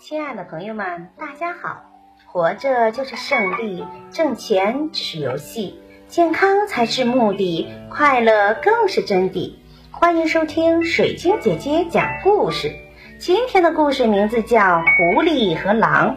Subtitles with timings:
[0.00, 1.82] 亲爱的朋友们，大家好！
[2.26, 9.54] 活着就是胜利，挣钱只是游戏，健康才是目的，快乐更是真谛。
[9.90, 12.72] 欢迎收听水晶姐姐讲故事。
[13.18, 16.16] 今天的故事名字叫《狐狸和狼》。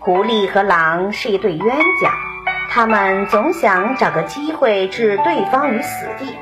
[0.00, 2.12] 狐狸和狼是一对冤家，
[2.68, 6.34] 他们总想找个机会置对方于死地。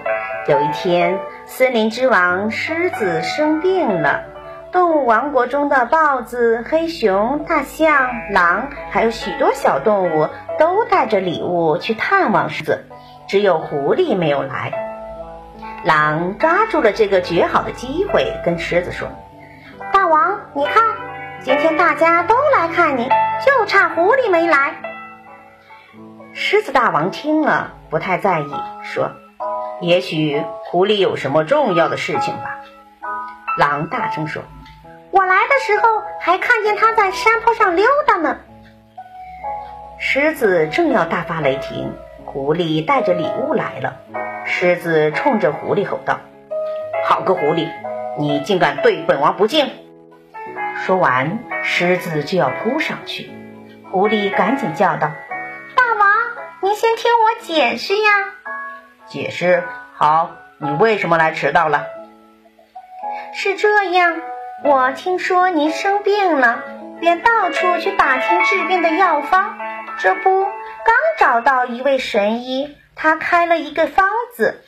[0.49, 4.34] 有一天，森林之王狮子生病了。
[4.75, 10.29] 动物王国中的豹子、黑熊、大象、狼，还有许多小动物，
[10.59, 12.85] 都带着礼物去探望狮子，
[13.29, 14.73] 只有狐狸没有来。
[15.85, 19.07] 狼抓住了这个绝好的机会，跟狮子说
[19.95, 20.83] ：“大王，你看，
[21.43, 23.09] 今天大家都来看你，
[23.47, 24.75] 就差狐狸没来。”
[26.35, 29.13] 狮子大王听了不太在意，说
[29.81, 32.59] ：“也许狐狸有什么重要的事情吧。”
[33.57, 34.43] 狼大声说。
[35.55, 38.39] 的时候还看见他在山坡上溜达呢。
[40.01, 43.97] 狮子正要大发雷霆，狐狸带着礼物来了。
[44.45, 46.19] 狮子冲着狐狸吼道
[47.07, 47.69] ：“好个狐狸，
[48.19, 49.71] 你竟敢对本王不敬！”
[50.85, 53.31] 说完，狮子就要扑上去。
[53.93, 55.13] 狐狸赶紧叫道
[55.77, 56.09] ：“大王，
[56.63, 58.11] 您先听我解释呀！”
[59.07, 59.63] 解释
[59.95, 61.87] 好，你为什么来迟到了？
[63.33, 64.21] 是这样。
[64.63, 66.63] 我听说您生病了，
[67.01, 69.59] 便到处去打听治病的药方。
[69.99, 74.63] 这不，刚找到一位神医，他开了一个方子。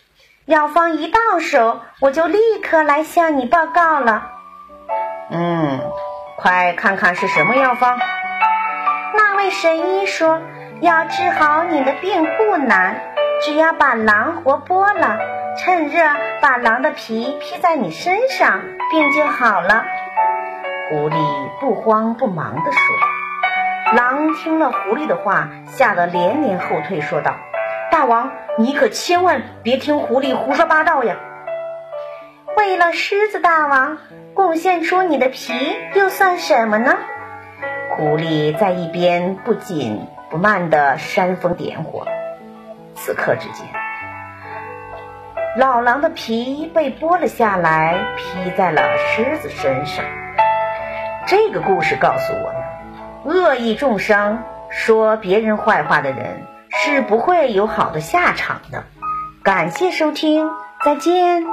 [0.44, 4.30] 药方一到手，我就立刻来向你报告了。
[5.30, 5.80] 嗯，
[6.36, 7.98] 快看看是什么药方。
[9.14, 10.40] 那位神医说，
[10.80, 13.00] 要治好你的病不难，
[13.42, 15.18] 只要把狼活剥了，
[15.56, 16.02] 趁热
[16.40, 18.62] 把狼的皮披在你身上。
[18.88, 19.84] 病就好了。
[20.88, 23.96] 狐狸不慌不忙地说。
[23.96, 27.34] 狼听了狐狸的话，吓得连连后退，说道
[27.90, 31.16] ：“大王，你可千万别听狐狸胡说八道呀！
[32.56, 33.98] 为了狮子大王，
[34.34, 35.52] 贡献出你的皮
[35.94, 36.96] 又算什么呢？”
[37.96, 42.06] 狐狸在一边不紧不慢地煽风点火。
[42.94, 43.66] 此刻之间。
[45.58, 50.04] 老狼的皮被剥了下来，披在了狮子身上。
[51.26, 52.52] 这个故事告诉我
[53.24, 58.84] 们：恶意重伤、说别人坏话的人是不会有好的下场的。
[59.42, 60.50] 感谢收听，
[60.84, 61.46] 再见。